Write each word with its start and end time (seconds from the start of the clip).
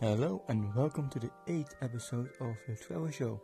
Hello 0.00 0.40
and 0.46 0.72
welcome 0.76 1.08
to 1.08 1.18
the 1.18 1.28
eighth 1.48 1.74
episode 1.82 2.30
of 2.40 2.54
the 2.68 2.76
Travel 2.76 3.10
Show. 3.10 3.40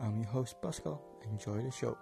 I'm 0.00 0.16
your 0.16 0.26
host 0.28 0.56
Pascal. 0.62 1.02
Enjoy 1.30 1.60
the 1.60 1.70
show. 1.70 1.98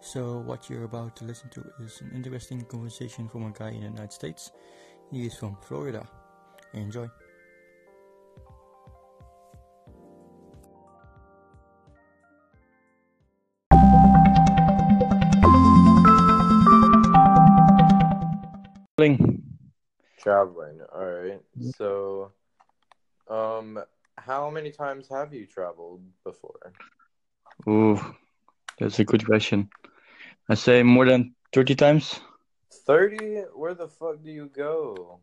So, 0.00 0.38
what 0.40 0.68
you're 0.68 0.82
about 0.82 1.14
to 1.18 1.24
listen 1.24 1.50
to 1.50 1.64
is 1.84 2.00
an 2.00 2.10
interesting 2.16 2.62
conversation 2.62 3.28
from 3.28 3.44
a 3.44 3.52
guy 3.52 3.68
in 3.68 3.82
the 3.82 3.86
United 3.90 4.12
States. 4.12 4.50
He 5.12 5.26
is 5.26 5.36
from 5.36 5.56
Florida. 5.62 6.04
Enjoy. 6.74 7.08
Traveling. 20.18 20.80
All 20.92 21.04
right. 21.04 21.40
So, 21.76 22.32
um, 23.30 23.78
how 24.16 24.50
many 24.50 24.72
times 24.72 25.08
have 25.08 25.32
you 25.32 25.46
traveled 25.46 26.02
before? 26.24 26.72
Ooh, 27.68 28.00
that's 28.78 28.98
a 28.98 29.04
good 29.04 29.24
question. 29.24 29.68
I 30.48 30.54
say 30.54 30.82
more 30.82 31.06
than 31.06 31.34
30 31.52 31.76
times. 31.76 32.18
30? 32.86 33.42
Where 33.54 33.74
the 33.74 33.86
fuck 33.86 34.22
do 34.22 34.30
you 34.30 34.46
go? 34.46 35.20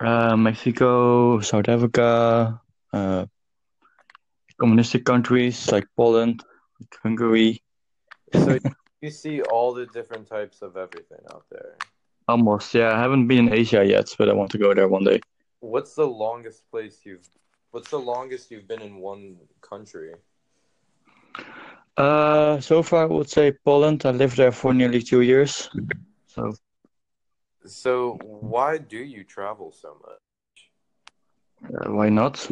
Uh, 0.00 0.36
Mexico, 0.36 1.40
South 1.40 1.68
Africa, 1.68 2.60
uh, 2.92 3.26
communistic 4.58 5.04
countries 5.04 5.70
like 5.70 5.86
Poland, 5.96 6.42
like 6.80 6.96
Hungary. 7.02 7.62
So 8.32 8.58
you 9.02 9.10
see 9.10 9.42
all 9.42 9.74
the 9.74 9.86
different 9.86 10.26
types 10.26 10.62
of 10.62 10.76
everything 10.76 11.20
out 11.30 11.44
there. 11.50 11.76
Almost, 12.28 12.74
yeah. 12.74 12.92
I 12.92 12.98
haven't 12.98 13.26
been 13.28 13.48
in 13.48 13.52
Asia 13.54 13.84
yet, 13.84 14.14
but 14.18 14.28
I 14.28 14.32
want 14.32 14.50
to 14.52 14.58
go 14.58 14.74
there 14.74 14.88
one 14.88 15.04
day. 15.04 15.20
What's 15.60 15.94
the 15.94 16.06
longest 16.06 16.70
place 16.70 17.00
you've 17.04 17.28
What's 17.70 17.90
the 17.90 17.98
longest 17.98 18.50
you've 18.50 18.66
been 18.66 18.80
in 18.80 18.96
one 18.96 19.36
country? 19.60 20.14
Uh, 21.96 22.60
so 22.60 22.82
far, 22.82 23.02
I 23.02 23.06
would 23.06 23.28
say 23.30 23.52
Poland. 23.64 24.04
I 24.04 24.10
lived 24.10 24.36
there 24.36 24.52
for 24.52 24.72
nearly 24.72 25.02
two 25.02 25.20
years. 25.20 25.68
So, 26.26 26.54
So 27.66 28.18
why 28.22 28.78
do 28.78 28.98
you 28.98 29.24
travel 29.24 29.72
so 29.72 29.96
much? 30.02 30.20
uh, 31.74 31.90
why 31.92 32.08
not? 32.08 32.48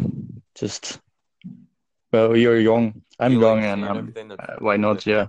Just, 0.55 1.00
well, 2.12 2.36
you're 2.36 2.61
young. 2.61 3.02
I'm 3.19 3.33
You 3.33 3.41
like 3.41 3.62
young, 3.62 3.64
and 3.64 3.84
seeing 3.84 3.97
I'm, 3.97 4.14
uh, 4.39 4.56
why 4.58 4.77
not? 4.77 5.06
Yeah. 5.06 5.27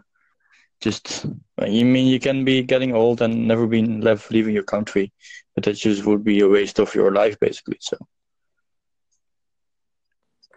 Just, 0.81 1.25
you 1.65 1.85
mean 1.85 2.07
you 2.07 2.19
can 2.19 2.45
be 2.45 2.61
getting 2.61 2.93
old 2.93 3.21
and 3.21 3.47
never 3.47 3.65
been 3.65 4.01
left 4.01 4.31
leaving 4.31 4.53
your 4.53 4.63
country, 4.63 5.11
but 5.55 5.63
that 5.63 5.73
just 5.73 6.05
would 6.05 6.23
be 6.23 6.41
a 6.41 6.49
waste 6.49 6.79
of 6.79 6.93
your 6.93 7.11
life, 7.11 7.39
basically. 7.39 7.77
So, 7.79 7.97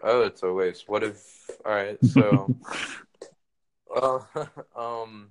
Oh, 0.02 0.22
it's 0.22 0.42
a 0.42 0.52
waste. 0.52 0.88
What 0.88 1.02
if? 1.02 1.50
All 1.64 1.72
right, 1.72 1.98
so, 2.04 2.54
uh, 3.96 4.20
um, 4.76 5.30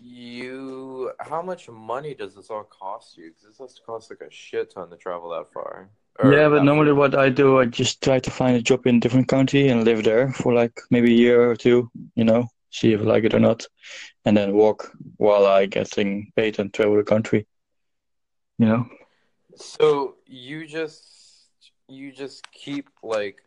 you, 0.00 1.12
how 1.20 1.42
much 1.42 1.68
money 1.68 2.14
does 2.14 2.34
this 2.34 2.50
all 2.50 2.64
cost 2.64 3.16
you? 3.16 3.30
Because 3.30 3.42
this 3.42 3.58
has 3.58 3.74
to 3.74 3.82
cost 3.82 4.10
like 4.10 4.20
a 4.20 4.30
shit 4.30 4.72
ton 4.72 4.90
to 4.90 4.96
travel 4.96 5.30
that 5.30 5.52
far. 5.52 5.88
Yeah, 6.24 6.48
but 6.48 6.64
normally 6.64 6.90
far. 6.90 6.96
what 6.96 7.14
I 7.14 7.28
do, 7.28 7.58
I 7.58 7.66
just 7.66 8.02
try 8.02 8.18
to 8.18 8.30
find 8.30 8.56
a 8.56 8.62
job 8.62 8.86
in 8.86 8.96
a 8.96 9.00
different 9.00 9.28
country 9.28 9.68
and 9.68 9.84
live 9.84 10.04
there 10.04 10.32
for 10.32 10.52
like 10.52 10.80
maybe 10.90 11.12
a 11.12 11.16
year 11.16 11.50
or 11.50 11.56
two, 11.56 11.90
you 12.14 12.24
know, 12.24 12.48
see 12.76 12.92
if 12.92 13.00
I 13.00 13.04
like 13.04 13.24
it 13.24 13.34
or 13.34 13.40
not, 13.40 13.66
and 14.24 14.36
then 14.36 14.52
walk 14.52 14.92
while 15.16 15.46
I 15.46 15.66
getting 15.66 16.32
paid 16.36 16.58
and 16.58 16.72
travel 16.72 16.96
the 16.96 17.04
country, 17.04 17.46
you 18.58 18.66
know. 18.66 18.86
So 19.56 20.16
you 20.26 20.66
just, 20.66 21.02
you 21.88 22.12
just 22.12 22.50
keep 22.52 22.90
like 23.02 23.40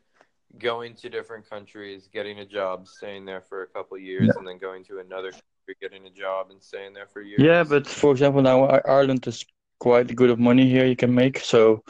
going 0.58 0.96
to 0.96 1.10
different 1.10 1.48
countries, 1.48 2.10
getting 2.12 2.40
a 2.40 2.46
job, 2.46 2.88
staying 2.88 3.26
there 3.26 3.42
for 3.42 3.62
a 3.62 3.68
couple 3.68 3.98
years, 4.00 4.30
and 4.36 4.48
then 4.48 4.58
going 4.58 4.84
to 4.86 4.98
another 5.00 5.32
country, 5.32 5.76
getting 5.80 6.08
a 6.08 6.10
job, 6.10 6.48
and 6.50 6.62
staying 6.62 6.94
there 6.94 7.08
for 7.08 7.22
years. 7.22 7.42
Yeah, 7.42 7.64
but 7.64 7.86
for 7.86 8.12
example, 8.12 8.42
now 8.42 8.66
Ireland 8.66 9.28
is 9.28 9.46
quite 9.80 10.16
good 10.16 10.32
of 10.32 10.40
money 10.40 10.68
here 10.68 10.86
you 10.86 10.96
can 10.96 11.14
make, 11.14 11.40
so, 11.40 11.84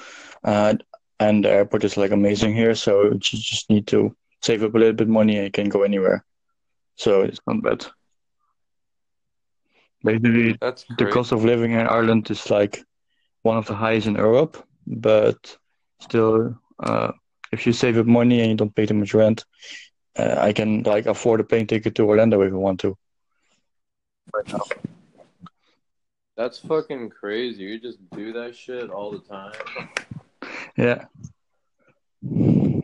uh, 0.43 0.75
and 1.21 1.45
the 1.45 1.49
airport 1.49 1.85
is 1.85 1.95
like 1.95 2.11
amazing 2.11 2.53
here, 2.53 2.75
so 2.75 3.03
you 3.03 3.19
just 3.19 3.69
need 3.69 3.87
to 3.87 4.15
save 4.41 4.63
up 4.63 4.75
a 4.75 4.77
little 4.77 4.93
bit 4.93 5.07
money 5.07 5.37
and 5.37 5.45
you 5.45 5.51
can 5.51 5.69
go 5.69 5.83
anywhere. 5.83 6.23
So 6.99 7.21
it's 7.21 7.39
not 7.47 7.63
bad. 7.63 7.85
Basically, 10.03 10.57
That's 10.59 10.83
the 10.83 11.05
great. 11.05 11.13
cost 11.13 11.31
of 11.31 11.45
living 11.45 11.71
in 11.71 11.87
Ireland 11.87 12.29
is 12.29 12.49
like 12.49 12.83
one 13.43 13.55
of 13.57 13.65
the 13.67 13.73
highest 13.73 14.07
in 14.07 14.15
Europe, 14.15 14.61
but 14.85 15.57
still, 16.01 16.59
uh, 16.79 17.13
if 17.53 17.65
you 17.65 17.71
save 17.71 17.97
up 17.97 18.05
money 18.05 18.41
and 18.41 18.49
you 18.49 18.57
don't 18.57 18.75
pay 18.75 18.85
too 18.85 18.95
much 18.95 19.13
rent, 19.13 19.45
uh, 20.17 20.35
I 20.39 20.51
can 20.51 20.83
like 20.83 21.05
afford 21.05 21.39
a 21.39 21.45
plane 21.45 21.67
ticket 21.67 21.95
to 21.95 22.03
Orlando 22.03 22.41
if 22.41 22.51
I 22.51 22.55
want 22.57 22.81
to. 22.81 22.97
Right 24.33 24.51
now. 24.51 24.65
That's 26.35 26.59
fucking 26.59 27.11
crazy. 27.11 27.63
You 27.63 27.79
just 27.79 27.99
do 28.11 28.33
that 28.33 28.57
shit 28.57 28.89
all 28.89 29.11
the 29.11 29.19
time. 29.19 29.53
Yeah. 30.75 31.05
What 32.21 32.83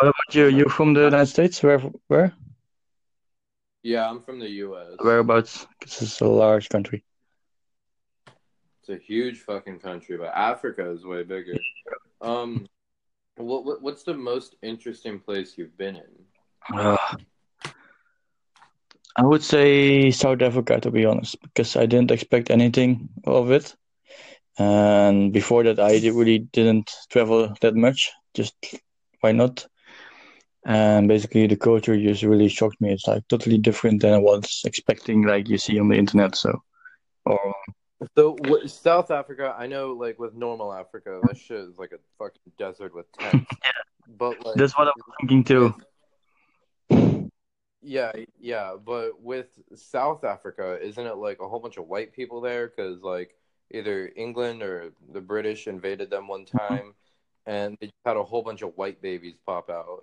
about 0.00 0.34
you? 0.34 0.46
You 0.46 0.68
from 0.68 0.94
the 0.94 1.04
United 1.04 1.26
States? 1.26 1.62
Where, 1.62 1.78
where? 2.08 2.34
Yeah, 3.82 4.08
I'm 4.08 4.20
from 4.20 4.38
the 4.38 4.48
U.S. 4.48 4.96
Whereabouts? 4.98 5.66
This 5.80 6.02
is 6.02 6.20
a 6.20 6.26
large 6.26 6.68
country. 6.68 7.02
It's 8.80 8.90
a 8.90 8.98
huge 8.98 9.38
fucking 9.38 9.80
country, 9.80 10.18
but 10.18 10.32
Africa 10.34 10.90
is 10.90 11.04
way 11.04 11.22
bigger. 11.22 11.56
Um, 12.20 12.66
what, 13.36 13.64
what 13.64 13.82
what's 13.82 14.02
the 14.02 14.14
most 14.14 14.56
interesting 14.62 15.18
place 15.18 15.56
you've 15.56 15.76
been 15.78 15.96
in? 15.96 16.78
Uh, 16.78 16.96
I 19.16 19.24
would 19.24 19.42
say 19.42 20.10
South 20.10 20.42
Africa, 20.42 20.80
to 20.80 20.90
be 20.90 21.04
honest, 21.04 21.40
because 21.42 21.76
I 21.76 21.86
didn't 21.86 22.10
expect 22.10 22.50
anything 22.50 23.08
of 23.24 23.50
it. 23.50 23.74
And 24.58 25.32
before 25.32 25.64
that, 25.64 25.80
I 25.80 25.92
really 26.08 26.38
didn't 26.38 26.90
travel 27.08 27.54
that 27.60 27.74
much. 27.74 28.12
Just 28.34 28.54
why 29.20 29.32
not? 29.32 29.66
And 30.64 31.08
basically, 31.08 31.46
the 31.46 31.56
culture 31.56 31.96
just 31.96 32.22
really 32.22 32.48
shocked 32.48 32.80
me. 32.80 32.92
It's 32.92 33.06
like 33.06 33.26
totally 33.28 33.58
different 33.58 34.02
than 34.02 34.12
I 34.12 34.18
was 34.18 34.62
expecting, 34.64 35.22
like 35.22 35.48
you 35.48 35.56
see 35.56 35.78
on 35.78 35.88
the 35.88 35.96
internet. 35.96 36.36
So, 36.36 36.62
or 37.24 37.54
So 38.16 38.36
wh- 38.46 38.68
South 38.68 39.10
Africa, 39.10 39.54
I 39.58 39.66
know, 39.66 39.92
like 39.92 40.18
with 40.18 40.34
normal 40.34 40.72
Africa, 40.72 41.20
that 41.26 41.38
shit 41.38 41.60
is 41.60 41.78
like 41.78 41.92
a 41.92 41.98
fucking 42.18 42.52
desert 42.58 42.94
with 42.94 43.10
tents. 43.12 43.46
yeah. 43.64 43.70
But 44.18 44.44
like, 44.44 44.56
that's 44.56 44.76
what 44.76 44.88
I 44.88 44.92
was 44.96 45.14
thinking 45.20 45.44
too. 45.44 45.74
yeah, 47.82 48.12
yeah, 48.38 48.74
but 48.84 49.20
with 49.22 49.46
South 49.74 50.24
Africa, 50.24 50.78
isn't 50.82 51.06
it 51.06 51.16
like 51.16 51.40
a 51.40 51.48
whole 51.48 51.60
bunch 51.60 51.78
of 51.78 51.88
white 51.88 52.12
people 52.12 52.40
there? 52.42 52.68
Because 52.68 53.00
like 53.02 53.34
either 53.72 54.10
England 54.16 54.62
or 54.62 54.92
the 55.12 55.20
British 55.20 55.66
invaded 55.66 56.10
them 56.10 56.28
one 56.28 56.44
mm-hmm. 56.44 56.58
time, 56.58 56.94
and 57.46 57.78
they 57.80 57.90
had 58.04 58.16
a 58.16 58.24
whole 58.24 58.42
bunch 58.42 58.62
of 58.62 58.76
white 58.76 59.00
babies 59.00 59.36
pop 59.46 59.70
out, 59.70 60.02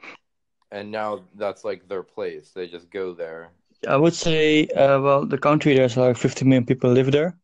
and 0.72 0.92
now 0.92 1.22
that's 1.36 1.64
like 1.64 1.88
their 1.88 2.04
place. 2.04 2.52
They 2.52 2.68
just 2.68 2.90
go 2.90 3.14
there. 3.14 3.50
I 3.88 3.96
would 3.98 4.14
say, 4.14 4.68
uh, 4.68 5.00
well, 5.02 5.26
the 5.26 5.38
country 5.38 5.76
there's 5.76 5.98
like 5.98 6.18
50 6.18 6.46
million 6.46 6.66
people 6.66 6.92
live 6.92 7.12
there. 7.12 7.38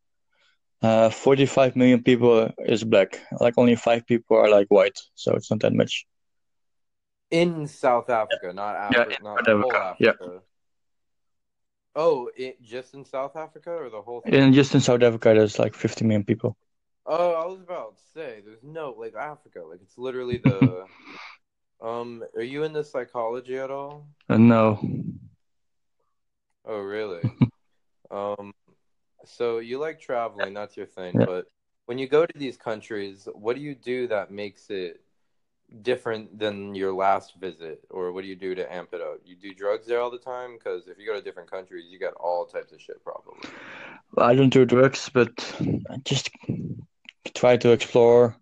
Uh, 0.82 1.10
45 1.10 1.76
million 1.76 2.04
people 2.04 2.50
is 2.60 2.84
black. 2.84 3.22
Like 3.40 3.58
only 3.58 3.76
five 3.76 4.06
people 4.06 4.38
are 4.38 4.50
like 4.50 4.68
white, 4.70 5.00
so 5.16 5.34
it's 5.36 5.50
not 5.50 5.62
that 5.62 5.74
much. 5.74 6.06
In 7.32 7.68
South 7.68 8.10
Africa, 8.10 8.54
not 8.54 8.76
Yeah, 8.92 9.04
Africa, 9.04 9.18
in 9.20 9.24
not 9.24 9.62
whole 9.62 9.76
Africa, 9.76 10.00
yeah. 10.06 10.40
Oh, 11.96 12.30
it, 12.36 12.62
just 12.62 12.94
in 12.96 13.06
South 13.06 13.36
Africa 13.36 13.72
or 13.72 13.90
the 13.90 14.02
whole 14.02 14.22
thing? 14.22 14.34
And 14.34 14.54
just 14.54 14.74
in 14.74 14.82
South 14.82 15.02
Africa, 15.04 15.34
there's 15.34 15.60
like 15.60 15.76
50 15.76 16.06
million 16.06 16.24
people. 16.24 16.58
Oh, 17.06 17.34
I 17.34 17.46
was 17.46 17.60
about 17.60 17.98
to 17.98 18.04
say, 18.14 18.42
there's 18.46 18.64
no 18.64 18.96
like 18.98 19.16
Africa, 19.16 19.62
like 19.70 19.80
it's 19.82 19.98
literally 19.98 20.38
the. 20.38 20.86
um, 21.84 22.24
are 22.36 22.42
you 22.42 22.64
into 22.64 22.84
psychology 22.84 23.58
at 23.58 23.70
all? 23.72 24.06
Uh, 24.30 24.38
no, 24.38 24.80
Oh, 26.66 26.80
really? 26.80 27.22
um, 28.12 28.54
so 29.26 29.60
you 29.60 29.80
like 29.80 30.00
traveling, 30.00 30.54
that's 30.54 30.78
your 30.78 30.86
thing, 30.86 31.20
Yeah. 31.20 31.26
but 31.26 31.46
when 31.86 31.98
you 31.98 32.08
go 32.08 32.26
to 32.26 32.38
these 32.38 32.58
countries, 32.58 33.28
what 33.34 33.56
do 33.56 33.62
you 33.62 33.76
do 33.76 34.08
that 34.08 34.32
makes 34.32 34.70
it 34.70 35.02
different 35.82 36.38
than 36.40 36.76
your 36.76 36.94
last 36.94 37.36
visit, 37.36 37.82
or 37.90 38.12
what 38.12 38.22
do 38.22 38.28
you 38.28 38.36
do 38.36 38.56
to 38.56 38.72
amp 38.74 38.94
it 38.94 39.02
up? 39.02 39.20
You 39.26 39.36
do 39.36 39.54
drugs 39.54 39.88
there 39.88 40.00
all 40.00 40.12
the 40.12 40.18
time? 40.18 40.54
Because 40.58 40.88
if 40.88 40.98
you 40.98 41.06
go 41.06 41.14
to 41.16 41.22
different 41.22 41.52
countries, 41.52 41.86
you 41.90 42.00
got 42.00 42.14
all 42.14 42.46
types 42.46 42.72
of 42.72 42.80
shit 42.82 43.04
probably. 43.04 43.50
I 44.18 44.36
don't 44.36 44.50
do 44.50 44.66
drugs, 44.66 45.10
but 45.10 45.32
I 45.90 45.98
just 46.06 46.30
try 47.34 47.58
to 47.58 47.72
explore. 47.72 48.36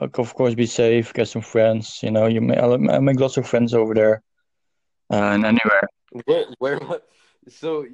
Like, 0.00 0.18
Of 0.18 0.34
course, 0.34 0.54
be 0.54 0.66
safe, 0.66 1.12
get 1.12 1.28
some 1.28 1.42
friends. 1.42 2.00
You 2.02 2.10
know, 2.10 2.26
you 2.26 2.40
may, 2.40 2.56
I 2.58 2.98
make 3.00 3.20
lots 3.20 3.36
of 3.36 3.46
friends 3.46 3.74
over 3.74 3.94
there. 3.94 4.22
and 5.10 5.44
anywhere. 5.44 5.88
Where, 6.24 6.46
where, 6.58 6.80
so 7.48 7.86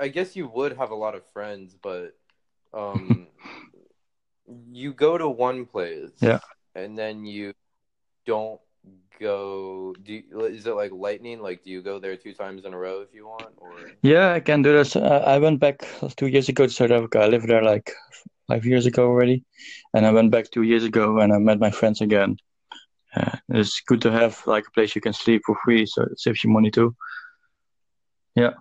I 0.00 0.08
guess 0.08 0.36
you 0.36 0.48
would 0.48 0.76
have 0.76 0.90
a 0.90 0.94
lot 0.94 1.14
of 1.14 1.22
friends, 1.32 1.74
but 1.80 2.16
um, 2.72 3.26
you 4.72 4.92
go 4.92 5.18
to 5.18 5.28
one 5.28 5.66
place, 5.66 6.10
Yeah. 6.20 6.40
and 6.74 6.96
then 6.98 7.24
you 7.24 7.52
don't 8.26 8.60
go. 9.20 9.94
Do 10.02 10.12
you, 10.12 10.40
is 10.46 10.66
it 10.66 10.74
like 10.74 10.92
lightning? 10.92 11.40
Like, 11.40 11.64
do 11.64 11.70
you 11.70 11.82
go 11.82 11.98
there 11.98 12.16
two 12.16 12.32
times 12.34 12.64
in 12.64 12.74
a 12.74 12.78
row 12.78 13.00
if 13.00 13.14
you 13.14 13.26
want, 13.26 13.54
or 13.58 13.76
Yeah, 14.02 14.32
I 14.32 14.40
can 14.40 14.62
do 14.62 14.72
this. 14.72 14.96
Uh, 14.96 15.22
I 15.26 15.38
went 15.38 15.60
back 15.60 15.86
two 16.16 16.26
years 16.26 16.48
ago 16.48 16.66
to 16.66 16.72
South 16.72 16.90
Africa. 16.90 17.20
I 17.20 17.26
lived 17.28 17.48
there 17.48 17.62
like 17.62 17.92
five 18.48 18.64
years 18.64 18.86
ago 18.86 19.06
already, 19.06 19.44
and 19.94 20.06
I 20.06 20.12
went 20.12 20.30
back 20.30 20.50
two 20.50 20.62
years 20.62 20.84
ago 20.84 21.18
and 21.20 21.32
I 21.32 21.38
met 21.38 21.58
my 21.58 21.70
friends 21.70 22.00
again. 22.00 22.36
Uh, 23.16 23.36
it's 23.50 23.80
good 23.86 24.02
to 24.02 24.10
have 24.10 24.42
like 24.46 24.66
a 24.66 24.70
place 24.72 24.94
you 24.94 25.00
can 25.00 25.12
sleep 25.12 25.42
for 25.46 25.56
free, 25.64 25.86
so 25.86 26.02
it 26.02 26.18
saves 26.18 26.42
you 26.42 26.50
money 26.50 26.70
too. 26.70 26.94
Yeah, 28.34 28.54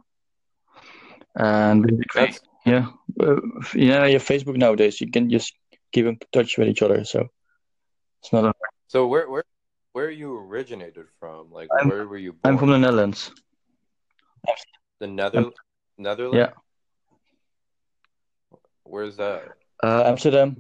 and 1.36 1.86
basically, 2.14 2.48
yeah, 2.66 2.88
uh, 3.20 3.42
yeah, 3.74 4.06
you 4.06 4.14
have 4.14 4.24
Facebook 4.24 4.58
nowadays. 4.58 5.02
You 5.02 5.10
can 5.10 5.30
just 5.30 5.54
keep 5.92 6.06
in 6.06 6.20
touch 6.32 6.58
with 6.58 6.68
each 6.68 6.84
other, 6.84 7.04
so 7.04 7.28
it's 8.22 8.32
not 8.32 8.46
a. 8.46 8.54
so? 8.88 9.08
Where, 9.08 9.28
where, 9.28 9.44
where 9.94 10.12
you 10.12 10.38
originated 10.38 11.08
from? 11.20 11.52
Like, 11.52 11.70
I'm 11.80 11.90
where 11.90 12.08
were 12.08 12.18
you 12.18 12.34
Born? 12.34 12.54
I'm 12.54 12.60
from 12.60 12.70
the 12.70 12.78
Netherlands. 12.78 13.32
The 15.00 15.08
Nether, 15.08 15.50
Netherlands. 15.98 16.38
Yeah, 16.38 16.62
Where's 18.84 19.18
that? 19.18 19.48
Uh, 19.82 20.04
Amsterdam. 20.06 20.56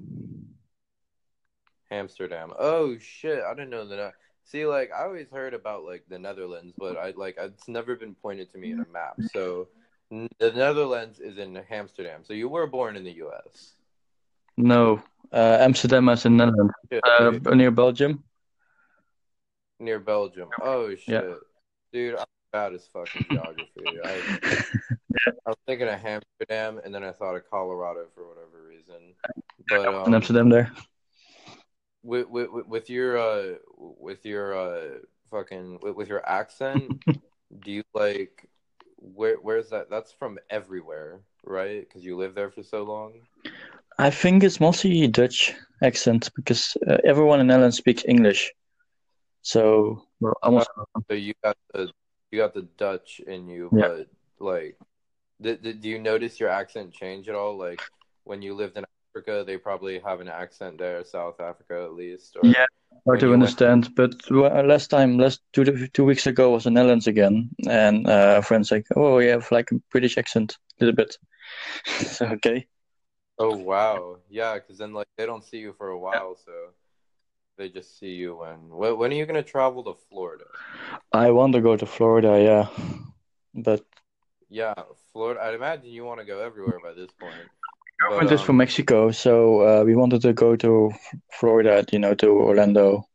Amsterdam. 1.92 2.54
Oh 2.58 2.98
shit! 2.98 3.44
I 3.44 3.54
didn't 3.54 3.70
know 3.70 3.88
that. 3.88 4.14
See, 4.46 4.66
like 4.66 4.92
I 4.92 5.04
always 5.04 5.28
heard 5.32 5.54
about 5.54 5.84
like 5.84 6.04
the 6.10 6.20
Netherlands, 6.20 6.74
but 6.78 6.98
I 6.98 7.14
like 7.16 7.36
it's 7.38 7.68
never 7.68 7.96
been 7.96 8.16
pointed 8.16 8.52
to 8.52 8.58
me 8.58 8.72
in 8.72 8.80
a 8.80 8.86
map. 8.92 9.16
So 9.32 9.68
n- 10.12 10.28
the 10.40 10.52
Netherlands 10.52 11.20
is 11.20 11.38
in 11.38 11.56
Amsterdam. 11.70 12.22
So 12.24 12.34
you 12.34 12.50
were 12.50 12.68
born 12.68 12.96
in 12.96 13.04
the 13.04 13.12
U.S. 13.14 13.74
No, 14.58 15.02
uh, 15.32 15.58
Amsterdam 15.62 16.10
is 16.10 16.26
in 16.26 16.38
Netherlands, 16.38 16.74
Shit, 16.92 17.04
uh, 17.06 17.32
dude. 17.32 17.56
near 17.56 17.72
Belgium. 17.72 18.24
near 19.80 20.00
Belgium. 20.00 20.50
Oh 20.62 20.90
Yeah. 20.90 20.96
shit, 21.22 21.38
dude, 21.92 22.16
I'm 22.16 22.26
bad 22.52 22.74
as 22.74 22.88
fucking 22.92 23.26
geography. 23.30 23.98
I, 24.04 24.22
I 25.46 25.50
was 25.50 25.58
thinking 25.68 25.88
of 25.88 26.04
Amsterdam, 26.04 26.82
and 26.84 26.94
then 26.94 27.04
I 27.04 27.12
thought 27.12 27.36
of 27.36 27.50
Colorado 27.50 28.06
for 28.14 28.28
whatever. 28.28 28.53
But 29.70 29.88
in 29.90 29.96
um, 29.96 30.14
Amsterdam 30.14 30.50
there. 30.50 30.72
with 32.04 32.28
with 32.28 32.50
with 32.68 32.90
your 32.90 33.18
uh 33.18 33.56
with 33.78 34.26
your 34.26 34.58
uh 34.58 34.98
fucking 35.32 35.80
with, 35.82 35.96
with 35.96 36.10
your 36.10 36.28
accent, 36.28 37.04
do 37.64 37.72
you 37.72 37.84
like 37.94 38.50
where 38.98 39.36
where's 39.42 39.70
that? 39.70 39.90
That's 39.90 40.12
from 40.12 40.40
everywhere, 40.50 41.22
right? 41.46 41.82
Because 41.82 42.04
you 42.04 42.18
live 42.18 42.36
there 42.36 42.52
for 42.52 42.64
so 42.64 42.84
long. 42.84 43.14
I 44.00 44.10
think 44.10 44.44
it's 44.44 44.60
mostly 44.60 45.08
Dutch 45.08 45.54
accent 45.82 46.32
because 46.36 46.76
uh, 46.88 46.98
everyone 47.06 47.40
in 47.40 47.48
Netherlands 47.48 47.78
speaks 47.78 48.04
English. 48.08 48.52
So, 49.44 50.04
well, 50.20 50.34
almost. 50.42 50.70
So 51.10 51.16
you 51.16 51.34
got 51.44 51.58
the 51.74 51.92
you 52.32 52.40
got 52.40 52.54
the 52.54 52.64
Dutch 52.78 53.22
in 53.28 53.48
you, 53.48 53.70
Yeah. 53.72 53.90
but 53.90 54.08
like, 54.40 54.78
did, 55.40 55.62
did, 55.62 55.82
do 55.82 55.90
you 55.90 56.00
notice 56.00 56.40
your 56.40 56.50
accent 56.50 56.94
change 56.94 57.30
at 57.30 57.36
all? 57.36 57.58
Like 57.58 57.82
when 58.24 58.42
you 58.42 58.56
lived 58.56 58.78
in 58.78 58.86
Africa, 59.14 59.44
they 59.46 59.58
probably 59.58 60.00
have 60.00 60.22
an 60.22 60.28
accent 60.28 60.78
there, 60.80 61.04
South 61.04 61.40
Africa 61.40 61.84
at 61.84 61.94
least. 61.94 62.36
Or 62.36 62.50
Yeah, 62.50 62.66
hard 63.06 63.20
to 63.22 63.28
you 63.28 63.38
went, 63.40 63.56
understand. 63.56 63.96
But 63.96 64.16
uh, 64.32 64.64
last 64.64 64.90
time, 64.90 65.18
last 65.18 65.42
two 65.54 65.88
two 65.90 66.06
weeks 66.06 66.28
ago, 66.28 66.52
was 66.52 66.66
in 66.66 66.74
Netherlands 66.74 67.08
again, 67.08 67.50
and 67.68 68.08
uh, 68.08 68.42
friends 68.42 68.72
like, 68.72 68.88
"Oh, 68.96 69.20
you 69.20 69.30
have 69.32 69.52
like 69.52 69.72
a 69.72 69.76
British 69.92 70.18
accent, 70.18 70.58
a 70.80 70.86
little 70.86 70.96
bit." 70.96 71.18
So, 71.86 72.26
okay. 72.28 72.68
oh 73.40 73.54
wow, 73.56 74.18
yeah, 74.30 74.56
because 74.56 74.78
then 74.78 74.94
like 74.94 75.08
they 75.18 75.26
don't 75.26 75.44
see 75.44 75.58
you 75.60 75.74
for 75.74 75.90
a 75.90 76.00
while, 76.00 76.36
so 76.36 76.52
they 77.58 77.70
just 77.70 77.98
see 78.00 78.14
you 78.16 78.38
when 78.38 78.70
when, 78.70 78.98
when 78.98 79.12
are 79.12 79.16
you 79.16 79.26
gonna 79.26 79.44
travel 79.44 79.84
to 79.86 79.94
Florida? 80.10 80.46
I 81.14 81.32
want 81.32 81.54
to 81.54 81.62
go 81.62 81.78
to 81.78 81.86
Florida, 81.86 82.42
yeah, 82.42 82.68
but 83.54 83.86
Yeah, 84.50 84.74
Florida. 85.12 85.42
I'd 85.44 85.54
imagine 85.56 85.90
you 85.90 86.06
want 86.06 86.20
to 86.20 86.26
go 86.26 86.40
everywhere 86.40 86.80
by 86.80 86.94
this 86.94 87.12
point. 87.14 87.50
Girlfriend 88.00 88.32
is 88.32 88.42
from 88.42 88.56
um, 88.56 88.58
Mexico, 88.58 89.12
so 89.12 89.62
uh, 89.62 89.84
we 89.84 89.96
wanted 89.96 90.22
to 90.24 90.34
go 90.34 90.56
to 90.56 90.92
Florida, 91.32 91.86
you 91.92 92.00
know, 92.00 92.14
to 92.16 92.28
Orlando. 92.28 93.08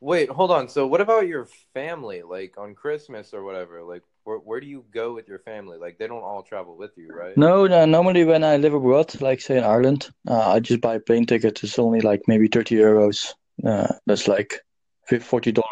wait, 0.00 0.28
hold 0.28 0.50
on. 0.50 0.68
So 0.68 0.86
what 0.86 1.00
about 1.00 1.26
your 1.26 1.46
family? 1.72 2.22
Like 2.22 2.56
on 2.58 2.74
Christmas 2.74 3.34
or 3.34 3.42
whatever? 3.42 3.82
Like 3.82 4.02
where 4.24 4.38
where 4.38 4.60
do 4.60 4.66
you 4.66 4.84
go 4.92 5.14
with 5.14 5.28
your 5.28 5.40
family? 5.40 5.78
Like 5.78 5.98
they 5.98 6.06
don't 6.06 6.22
all 6.22 6.42
travel 6.42 6.76
with 6.76 6.92
you, 6.96 7.08
right? 7.12 7.36
No, 7.36 7.66
no, 7.66 7.84
normally 7.84 8.24
when 8.24 8.44
I 8.44 8.56
live 8.56 8.74
abroad, 8.74 9.20
like 9.20 9.40
say 9.40 9.58
in 9.58 9.64
Ireland, 9.64 10.10
uh, 10.28 10.52
I 10.52 10.60
just 10.60 10.80
buy 10.80 10.96
a 10.96 11.00
plane 11.00 11.26
ticket. 11.26 11.62
It's 11.64 11.78
only 11.78 12.00
like 12.00 12.22
maybe 12.26 12.48
30 12.48 12.76
euros. 12.76 13.34
Uh, 13.64 13.92
that's 14.06 14.28
like 14.28 14.60
40 15.08 15.52
dollars, 15.52 15.68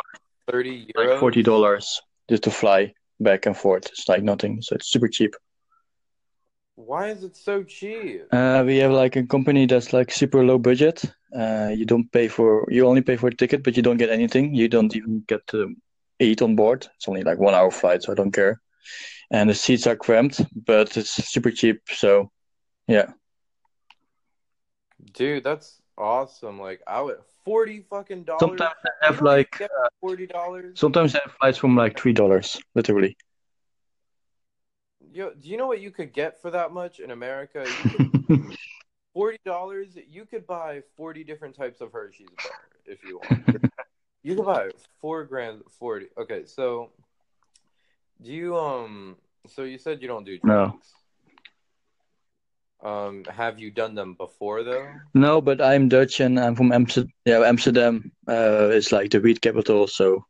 Thirty 0.50 0.90
like 0.96 1.18
40 1.18 1.42
dollars 1.42 2.00
just 2.28 2.44
to 2.44 2.50
fly 2.50 2.94
back 3.20 3.46
and 3.46 3.56
forth. 3.56 3.86
It's 3.86 4.08
like 4.08 4.22
nothing, 4.22 4.62
so 4.62 4.76
it's 4.76 4.90
super 4.90 5.08
cheap. 5.08 5.34
Why 6.74 7.08
is 7.08 7.22
it 7.22 7.36
so 7.36 7.62
cheap? 7.62 8.22
Uh, 8.32 8.62
we 8.64 8.78
have 8.78 8.92
like 8.92 9.16
a 9.16 9.22
company 9.22 9.66
that's 9.66 9.92
like 9.92 10.10
super 10.10 10.44
low 10.44 10.58
budget. 10.58 11.04
Uh, 11.36 11.70
you 11.74 11.84
don't 11.84 12.10
pay 12.12 12.28
for, 12.28 12.66
you 12.70 12.86
only 12.86 13.02
pay 13.02 13.16
for 13.16 13.28
a 13.28 13.34
ticket, 13.34 13.62
but 13.62 13.76
you 13.76 13.82
don't 13.82 13.98
get 13.98 14.10
anything. 14.10 14.54
You 14.54 14.68
don't 14.68 14.94
even 14.96 15.24
get 15.26 15.46
to 15.48 15.74
eat 16.18 16.40
on 16.40 16.56
board. 16.56 16.86
It's 16.96 17.08
only 17.08 17.22
like 17.22 17.38
one 17.38 17.54
hour 17.54 17.70
flight, 17.70 18.02
so 18.02 18.12
I 18.12 18.14
don't 18.14 18.32
care. 18.32 18.60
And 19.30 19.48
the 19.50 19.54
seats 19.54 19.86
are 19.86 19.96
cramped, 19.96 20.40
but 20.66 20.96
it's 20.96 21.10
super 21.10 21.50
cheap. 21.50 21.80
So 21.90 22.30
yeah. 22.86 23.12
Dude, 25.14 25.44
that's 25.44 25.82
awesome. 25.96 26.60
Like 26.60 26.80
I 26.86 27.00
would 27.00 27.18
forty 27.44 27.80
fucking 27.88 28.24
dollars. 28.24 28.40
Sometimes 28.40 28.74
I 28.84 29.06
have 29.06 29.20
know 29.20 29.30
what 29.30 29.30
you 29.30 29.36
like 29.36 29.60
uh, 29.62 29.66
for 29.68 29.90
forty 30.00 30.26
dollars? 30.26 30.78
sometimes 30.78 31.14
I 31.14 31.20
have 31.24 31.32
flights 31.40 31.58
from 31.58 31.76
like 31.76 31.98
three 31.98 32.12
dollars, 32.12 32.60
literally. 32.74 33.16
Yo, 35.12 35.30
do 35.38 35.48
you 35.48 35.56
know 35.56 35.66
what 35.66 35.80
you 35.80 35.90
could 35.90 36.12
get 36.12 36.40
for 36.40 36.50
that 36.50 36.72
much 36.72 36.98
in 36.98 37.10
America? 37.10 37.64
Could 37.64 38.56
forty 39.12 39.38
dollars. 39.44 39.96
You 40.08 40.24
could 40.24 40.46
buy 40.46 40.82
forty 40.96 41.22
different 41.22 41.54
types 41.54 41.80
of 41.80 41.92
Hershey's 41.92 42.28
bar 42.42 42.52
if 42.86 43.04
you 43.04 43.18
want. 43.18 43.62
You 44.24 44.36
could 44.36 44.44
buy 44.46 44.70
four 45.00 45.24
grand 45.24 45.62
forty. 45.80 46.06
Okay, 46.16 46.44
so 46.46 46.90
do 48.22 48.30
you 48.30 48.56
um? 48.56 49.16
So 49.48 49.64
you 49.64 49.78
said 49.78 50.00
you 50.00 50.06
don't 50.06 50.24
do 50.24 50.38
No, 50.44 50.78
drugs. 50.78 50.92
Um, 52.84 53.24
have 53.24 53.58
you 53.58 53.72
done 53.72 53.96
them 53.96 54.14
before 54.14 54.62
though? 54.62 54.86
no, 55.14 55.40
but 55.40 55.60
I'm 55.60 55.88
Dutch 55.88 56.20
and 56.20 56.38
I'm 56.38 56.54
from 56.54 56.70
Amsterdam. 56.70 57.12
Yeah, 57.24 57.40
Amsterdam 57.40 58.12
uh, 58.28 58.70
is 58.70 58.92
like 58.92 59.10
the 59.10 59.18
weed 59.20 59.42
capital, 59.42 59.88
so 59.88 60.24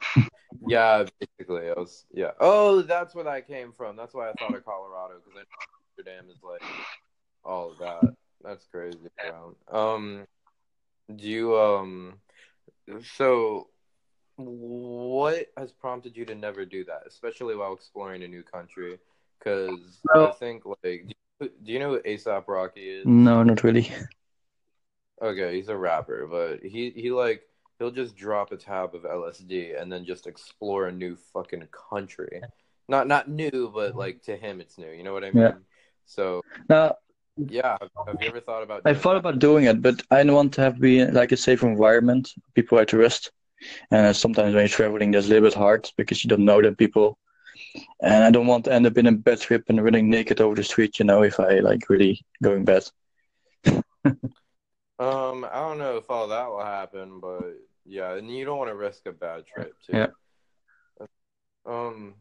Yeah, 0.66 1.04
basically, 1.20 1.68
I 1.68 1.74
was. 1.74 2.04
Yeah. 2.12 2.30
Oh, 2.40 2.82
that's 2.82 3.14
where 3.14 3.24
that 3.24 3.46
came 3.46 3.72
from. 3.72 3.96
That's 3.96 4.14
why 4.14 4.30
I 4.30 4.32
thought 4.32 4.54
of 4.54 4.64
Colorado 4.64 5.14
because 5.16 5.32
I 5.34 5.40
know 5.40 5.44
Amsterdam 5.98 6.30
is 6.30 6.42
like 6.42 6.62
all 7.44 7.72
of 7.72 7.78
that. 7.78 8.14
That's 8.42 8.66
crazy, 8.66 8.98
bro. 9.20 9.56
Um, 9.70 10.26
do 11.14 11.26
you 11.26 11.58
um? 11.58 12.14
So, 13.16 13.68
what 14.36 15.46
has 15.56 15.72
prompted 15.72 16.16
you 16.16 16.24
to 16.26 16.34
never 16.34 16.64
do 16.64 16.84
that, 16.84 17.02
especially 17.06 17.56
while 17.56 17.74
exploring 17.74 18.22
a 18.22 18.28
new 18.28 18.42
country? 18.42 18.98
Because 19.38 20.00
I 20.14 20.32
think 20.38 20.64
like, 20.64 20.76
do 20.82 21.14
you, 21.40 21.50
do 21.64 21.72
you 21.72 21.78
know 21.78 21.90
who 21.90 22.00
ASAP 22.00 22.48
Rocky 22.48 22.88
is? 22.88 23.06
no, 23.06 23.42
not 23.42 23.62
really. 23.62 23.90
Okay, 25.20 25.56
he's 25.56 25.68
a 25.68 25.76
rapper, 25.76 26.26
but 26.26 26.62
he 26.62 26.90
he 26.90 27.10
like 27.10 27.42
he'll 27.78 27.90
just 27.90 28.16
drop 28.16 28.52
a 28.52 28.56
tab 28.56 28.94
of 28.94 29.02
LSD 29.02 29.80
and 29.80 29.92
then 29.92 30.04
just 30.04 30.26
explore 30.26 30.86
a 30.86 30.92
new 30.92 31.16
fucking 31.32 31.66
country. 31.90 32.40
Not 32.88 33.08
not 33.08 33.28
new, 33.28 33.70
but 33.74 33.90
mm-hmm. 33.90 33.98
like 33.98 34.22
to 34.22 34.36
him 34.36 34.60
it's 34.60 34.78
new. 34.78 34.90
You 34.90 35.02
know 35.02 35.12
what 35.12 35.24
I 35.24 35.30
mean? 35.30 35.42
Yeah. 35.42 35.52
So 36.06 36.42
Now, 36.68 36.94
yeah, 37.36 37.76
have, 37.80 37.90
have 38.06 38.16
you 38.22 38.28
ever 38.28 38.40
thought 38.40 38.62
about 38.62 38.82
I 38.84 38.94
thought 38.94 39.14
that? 39.14 39.18
about 39.18 39.38
doing 39.38 39.64
it, 39.64 39.82
but 39.82 40.02
I 40.10 40.22
don't 40.22 40.34
want 40.34 40.54
to 40.54 40.62
have 40.62 40.80
be 40.80 41.04
like 41.04 41.32
a 41.32 41.36
safe 41.36 41.62
environment, 41.62 42.32
people 42.54 42.78
I 42.78 42.84
trust. 42.84 43.32
And 43.90 44.06
uh, 44.06 44.12
sometimes 44.12 44.54
when 44.54 44.62
you're 44.62 44.68
traveling, 44.68 45.10
that's 45.10 45.26
a 45.26 45.30
little 45.30 45.48
bit 45.48 45.54
hard 45.54 45.90
because 45.96 46.22
you 46.22 46.28
don't 46.28 46.44
know 46.44 46.62
the 46.62 46.72
people. 46.72 47.18
And 48.00 48.24
I 48.24 48.30
don't 48.30 48.46
want 48.46 48.66
to 48.66 48.72
end 48.72 48.86
up 48.86 48.96
in 48.96 49.06
a 49.06 49.12
bad 49.12 49.40
trip 49.40 49.64
and 49.68 49.82
running 49.82 50.10
naked 50.10 50.40
over 50.40 50.54
the 50.54 50.62
street, 50.62 50.98
you 50.98 51.04
know, 51.04 51.22
if 51.22 51.40
I 51.40 51.58
like 51.60 51.88
really 51.88 52.24
going 52.42 52.64
bad. 52.64 52.84
Um, 54.98 55.44
I 55.44 55.58
don't 55.60 55.78
know 55.78 55.96
if 55.96 56.10
all 56.10 56.28
that 56.28 56.48
will 56.48 56.64
happen, 56.64 57.20
but 57.20 57.52
yeah, 57.84 58.14
and 58.14 58.30
you 58.34 58.44
don't 58.44 58.58
want 58.58 58.70
to 58.70 58.76
risk 58.76 59.06
a 59.06 59.12
bad 59.12 59.46
trip 59.46 59.74
too. 59.86 59.92
Yeah. 59.92 60.06
Um, 61.66 62.14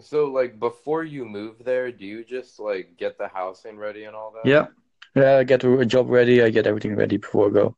so 0.00 0.26
like 0.26 0.58
before 0.58 1.04
you 1.04 1.24
move 1.24 1.64
there, 1.64 1.92
do 1.92 2.04
you 2.04 2.24
just 2.24 2.58
like 2.58 2.96
get 2.96 3.18
the 3.18 3.28
housing 3.28 3.76
ready 3.76 4.04
and 4.04 4.16
all 4.16 4.32
that? 4.32 4.48
Yeah. 4.48 4.66
Yeah, 5.14 5.38
I 5.38 5.44
get 5.44 5.64
a 5.64 5.86
job 5.86 6.08
ready, 6.08 6.42
I 6.42 6.50
get 6.50 6.66
everything 6.66 6.94
ready 6.94 7.16
before 7.16 7.48
I 7.48 7.50
go. 7.50 7.76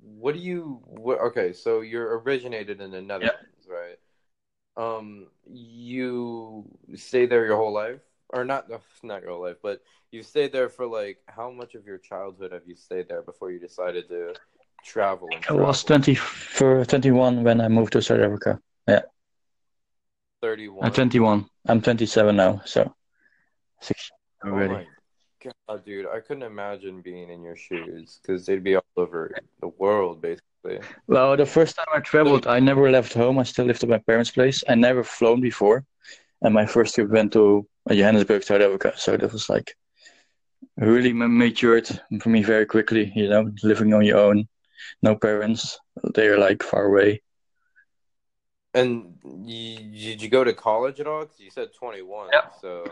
What 0.00 0.34
do 0.34 0.40
you 0.40 0.82
what 0.84 1.20
okay, 1.20 1.52
so 1.52 1.80
you're 1.80 2.18
originated 2.20 2.80
in 2.80 2.90
the 2.90 3.00
Yeah. 3.22 3.30
Right? 3.68 3.98
Um, 4.76 5.28
you 5.48 6.64
stay 6.94 7.26
there 7.26 7.46
your 7.46 7.56
whole 7.56 7.72
life, 7.72 8.00
or 8.36 8.44
not? 8.44 8.68
Not 9.02 9.22
your 9.22 9.38
life, 9.38 9.56
but 9.62 9.82
you 10.10 10.22
stayed 10.22 10.52
there 10.52 10.68
for 10.68 10.86
like 10.86 11.18
how 11.26 11.50
much 11.50 11.74
of 11.74 11.86
your 11.86 11.98
childhood 11.98 12.52
have 12.52 12.62
you 12.66 12.76
stayed 12.76 13.08
there 13.08 13.22
before 13.22 13.50
you 13.50 13.58
decided 13.58 14.08
to 14.08 14.34
travel? 14.84 15.28
I 15.48 15.52
was 15.52 15.84
20 15.84 16.14
for 16.14 16.84
21 16.84 17.42
when 17.42 17.60
I 17.60 17.68
moved 17.68 17.92
to 17.92 18.02
South 18.02 18.20
Africa. 18.20 18.60
Yeah. 18.86 19.02
31. 20.42 20.84
I'm 20.84 20.92
21. 20.92 21.46
I'm 21.68 21.80
27 21.80 22.36
now, 22.36 22.62
so 22.64 22.94
six 23.80 24.10
oh 24.44 24.50
already. 24.50 24.86
Oh 25.46 25.50
god, 25.68 25.84
dude! 25.84 26.06
I 26.06 26.20
couldn't 26.20 26.42
imagine 26.42 27.00
being 27.00 27.30
in 27.30 27.42
your 27.42 27.56
shoes 27.56 28.20
because 28.20 28.46
they'd 28.46 28.62
be 28.62 28.76
all 28.76 28.84
over 28.96 29.32
the 29.60 29.68
world, 29.68 30.20
basically. 30.20 30.80
Well, 31.06 31.36
the 31.36 31.46
first 31.46 31.76
time 31.76 31.86
I 31.92 32.00
traveled, 32.00 32.46
I 32.46 32.60
never 32.60 32.90
left 32.90 33.12
home. 33.12 33.38
I 33.38 33.44
still 33.44 33.66
lived 33.66 33.82
at 33.82 33.88
my 33.88 33.98
parents' 33.98 34.30
place. 34.30 34.64
I 34.68 34.74
never 34.74 35.04
flown 35.04 35.40
before, 35.40 35.84
and 36.42 36.52
my 36.54 36.66
first 36.66 36.94
trip 36.94 37.10
went 37.10 37.32
to 37.34 37.66
Johannesburg, 37.94 38.42
South 38.42 38.60
Africa. 38.60 38.92
So 38.96 39.16
that 39.16 39.32
was 39.32 39.48
like 39.48 39.76
really 40.76 41.12
matured 41.12 41.88
for 42.20 42.28
me 42.28 42.42
very 42.42 42.66
quickly. 42.66 43.12
You 43.14 43.28
know, 43.28 43.50
living 43.62 43.94
on 43.94 44.04
your 44.04 44.18
own, 44.18 44.48
no 45.02 45.16
parents. 45.16 45.78
They're 46.14 46.38
like 46.38 46.62
far 46.62 46.84
away. 46.84 47.22
And 48.74 49.14
you, 49.44 49.78
did 49.78 50.20
you 50.20 50.28
go 50.28 50.44
to 50.44 50.52
college 50.52 51.00
at 51.00 51.06
all? 51.06 51.22
Because 51.22 51.40
you 51.40 51.50
said 51.50 51.68
21. 51.78 52.28
Yeah. 52.32 52.42
So 52.60 52.84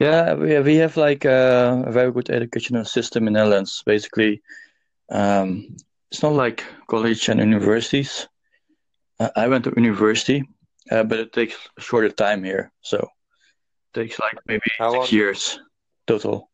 Yeah, 0.00 0.34
we 0.34 0.50
have, 0.52 0.64
we 0.64 0.76
have 0.76 0.96
like 0.96 1.24
a, 1.24 1.84
a 1.86 1.92
very 1.92 2.10
good 2.10 2.30
educational 2.30 2.84
system 2.84 3.28
in 3.28 3.34
the 3.34 3.38
Netherlands. 3.38 3.82
Basically, 3.86 4.42
um, 5.10 5.76
it's 6.10 6.22
not 6.22 6.32
like 6.32 6.64
college 6.88 7.28
and 7.28 7.38
universities. 7.38 8.26
Uh, 9.20 9.28
I 9.36 9.46
went 9.48 9.64
to 9.64 9.74
university, 9.76 10.42
uh, 10.90 11.04
but 11.04 11.18
it 11.20 11.32
takes 11.32 11.54
a 11.76 11.80
shorter 11.80 12.08
time 12.08 12.42
here. 12.42 12.72
So 12.80 12.96
it 12.96 13.08
takes 13.94 14.18
like 14.20 14.38
maybe 14.46 14.62
How 14.78 14.90
six 14.92 14.98
long- 14.98 15.18
years 15.18 15.60
total 16.06 16.50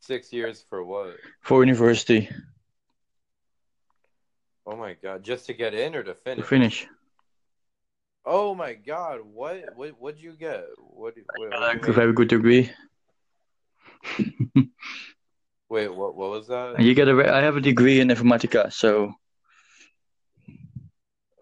six 0.00 0.32
years 0.32 0.64
for 0.68 0.84
what? 0.84 1.16
for 1.42 1.62
university 1.62 2.28
Oh 4.64 4.76
my 4.76 4.94
god! 4.94 5.24
Just 5.24 5.46
to 5.46 5.54
get 5.54 5.74
in 5.74 5.96
or 5.96 6.04
to 6.04 6.14
to 6.14 6.14
finish? 6.14 6.46
finish. 6.46 6.86
Oh 8.24 8.54
my 8.54 8.74
god! 8.74 9.18
What? 9.24 9.74
What? 9.74 9.90
What'd 9.98 10.20
you 10.22 10.34
get? 10.38 10.64
What? 10.78 11.14
what, 11.36 11.50
you 11.50 11.88
a 11.88 11.92
very 11.92 12.12
good 12.12 12.28
degree. 12.28 12.70
Wait, 15.68 15.88
what? 15.88 16.14
What 16.14 16.30
was 16.30 16.46
that? 16.46 16.78
You 16.78 16.94
get 16.94 17.08
a. 17.08 17.34
I 17.34 17.40
have 17.40 17.56
a 17.56 17.60
degree 17.60 17.98
in 17.98 18.06
informatica, 18.06 18.72
so 18.72 19.12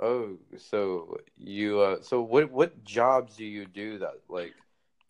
Oh, 0.03 0.39
so 0.57 1.19
you 1.37 1.81
uh 1.81 2.03
so 2.03 2.23
what 2.23 2.51
what 2.51 2.83
jobs 2.85 3.37
do 3.37 3.45
you 3.45 3.67
do 3.67 3.99
that 3.99 4.15
like 4.29 4.55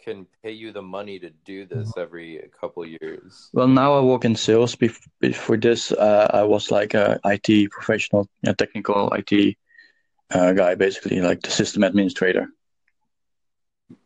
can 0.03 0.27
pay 0.43 0.51
you 0.51 0.73
the 0.73 0.83
money 0.83 1.19
to 1.21 1.31
do 1.45 1.65
this 1.65 1.97
every 1.97 2.43
couple 2.61 2.85
years? 2.85 3.51
well 3.53 3.69
now 3.69 3.95
I 3.97 4.01
work 4.01 4.25
in 4.25 4.35
sales. 4.35 4.75
Bef- 4.75 5.07
before 5.21 5.57
this, 5.57 5.93
uh, 5.93 6.29
I 6.33 6.43
was 6.43 6.71
like 6.71 6.95
a 6.95 7.21
IT 7.25 7.71
professional, 7.71 8.29
a 8.45 8.55
technical 8.55 9.13
IT 9.13 9.57
uh, 10.33 10.53
guy, 10.53 10.75
basically 10.75 11.21
like 11.21 11.43
the 11.43 11.51
system 11.51 11.85
administrator. 11.85 12.49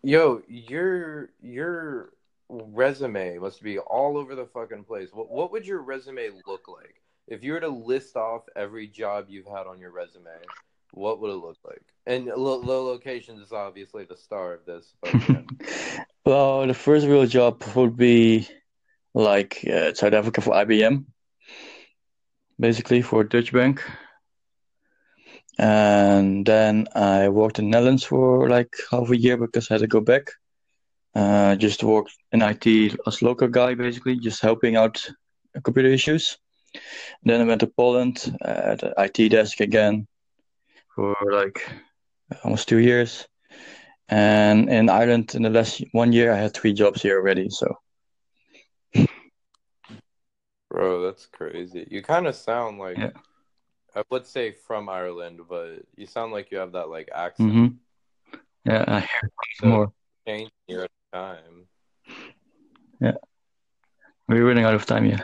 Yo, 0.02 0.42
your 0.48 1.30
your 1.42 2.10
resume 2.50 3.38
must 3.38 3.62
be 3.62 3.78
all 3.78 4.18
over 4.18 4.34
the 4.34 4.46
fucking 4.46 4.84
place. 4.84 5.08
What 5.12 5.30
what 5.30 5.50
would 5.52 5.66
your 5.66 5.80
resume 5.80 6.30
look 6.46 6.68
like? 6.68 7.00
If 7.26 7.42
you 7.42 7.52
were 7.52 7.60
to 7.60 7.68
list 7.68 8.16
off 8.16 8.42
every 8.54 8.86
job 8.86 9.26
you've 9.28 9.46
had 9.46 9.66
on 9.66 9.80
your 9.80 9.92
resume, 9.92 10.30
what 10.94 11.20
would 11.20 11.30
it 11.30 11.34
look 11.36 11.58
like? 11.64 11.82
And 12.06 12.26
lo- 12.26 12.60
low 12.60 12.84
locations 12.84 13.40
is 13.40 13.52
obviously 13.52 14.04
the 14.04 14.16
star 14.16 14.54
of 14.54 14.64
this. 14.64 14.94
Well, 16.26 16.66
the 16.66 16.72
first 16.72 17.06
real 17.06 17.26
job 17.26 17.62
would 17.74 17.98
be 17.98 18.48
like 19.12 19.62
uh, 19.70 19.92
South 19.92 20.14
Africa 20.14 20.40
for 20.40 20.54
IBM, 20.54 21.04
basically 22.58 23.02
for 23.02 23.24
Dutch 23.24 23.52
bank. 23.52 23.82
And 25.58 26.46
then 26.46 26.88
I 26.94 27.28
worked 27.28 27.58
in 27.58 27.68
Netherlands 27.68 28.04
for 28.04 28.48
like 28.48 28.74
half 28.90 29.10
a 29.10 29.20
year 29.20 29.36
because 29.36 29.70
I 29.70 29.74
had 29.74 29.82
to 29.82 29.86
go 29.86 30.00
back. 30.00 30.30
Uh, 31.14 31.56
just 31.56 31.84
worked 31.84 32.16
in 32.32 32.40
IT 32.40 32.96
as 33.06 33.20
local 33.20 33.48
guy, 33.48 33.74
basically, 33.74 34.18
just 34.18 34.40
helping 34.40 34.76
out 34.76 35.06
computer 35.62 35.90
issues. 35.90 36.38
Then 37.22 37.42
I 37.42 37.44
went 37.44 37.60
to 37.60 37.66
Poland 37.66 38.34
at 38.40 38.80
the 38.80 38.94
IT 38.96 39.28
desk 39.28 39.60
again 39.60 40.08
for 40.94 41.16
like 41.30 41.60
almost 42.44 42.68
two 42.68 42.78
years. 42.78 43.26
And 44.08 44.68
in 44.68 44.88
Ireland, 44.90 45.34
in 45.34 45.42
the 45.42 45.50
last 45.50 45.82
one 45.92 46.12
year, 46.12 46.32
I 46.32 46.36
had 46.36 46.54
three 46.54 46.72
jobs 46.72 47.02
here 47.02 47.18
already. 47.18 47.48
So 47.50 47.78
Bro, 50.70 51.02
that's 51.02 51.26
crazy. 51.26 51.86
You 51.90 52.02
kind 52.02 52.26
of 52.26 52.34
sound 52.34 52.78
like 52.78 52.98
Yeah. 52.98 53.10
I 53.94 54.02
would 54.10 54.26
say 54.26 54.50
from 54.52 54.88
Ireland, 54.88 55.40
but 55.48 55.84
you 55.96 56.06
sound 56.06 56.32
like 56.32 56.50
you 56.50 56.58
have 56.58 56.72
that 56.72 56.88
like 56.88 57.08
accent 57.14 57.52
hmm 57.52 57.66
yeah, 58.66 58.84
I 58.88 59.00
hear 59.00 59.30
So- 59.60 59.66
more. 59.68 59.92
change 60.26 60.50
here 60.66 60.82
at 60.84 60.90
time. 61.12 61.68
Yeah, 63.00 63.16
we're 64.26 64.46
running 64.46 64.64
out 64.64 64.74
of 64.74 64.86
time, 64.86 65.04
yeah. 65.04 65.20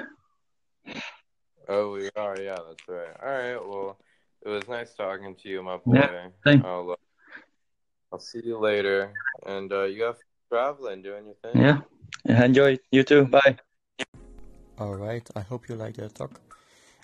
Oh, 1.69 1.93
we 1.93 2.11
are. 2.17 2.39
Yeah, 2.39 2.59
that's 2.69 2.87
right. 2.89 3.17
All 3.23 3.29
right. 3.29 3.57
Well, 3.57 3.97
it 4.45 4.49
was 4.49 4.69
nice 4.69 4.95
talking 4.95 5.35
to 5.37 5.49
you, 5.49 5.63
my 5.63 5.77
boy. 5.77 5.95
Yeah, 5.95 6.29
same. 6.47 6.65
I'll, 6.65 6.91
uh, 6.91 6.97
I'll 8.13 8.21
see 8.21 8.41
you 8.45 8.59
later, 8.59 9.13
and 9.47 9.73
uh, 9.73 9.85
you 9.85 10.03
have 10.05 10.17
fun 10.17 10.25
traveling, 10.51 11.03
doing 11.03 11.27
your 11.27 11.35
thing. 11.43 11.63
Yeah. 11.63 12.45
Enjoy. 12.45 12.79
You 12.91 13.03
too. 13.03 13.25
Bye. 13.27 13.57
Alright, 14.81 15.29
I 15.37 15.41
hope 15.41 15.69
you 15.69 15.77
liked 15.77 15.99
that 15.99 16.15
talk. 16.15 16.41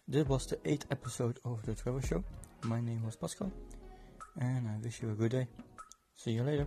This 0.09 0.27
was 0.27 0.47
the 0.47 0.59
eighth 0.65 0.87
episode 0.91 1.39
of 1.45 1.65
the 1.67 1.75
Travel 1.75 2.01
Show. 2.01 2.25
My 2.65 2.81
name 2.81 3.05
was 3.05 3.17
Pascal, 3.17 3.53
and 4.41 4.69
I 4.69 4.77
wish 4.83 5.03
you 5.03 5.11
a 5.11 5.15
good 5.15 5.33
day. 5.33 5.49
See 6.15 6.33
you 6.33 6.43
later. 6.43 6.67